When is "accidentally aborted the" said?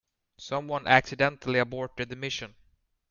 0.87-2.15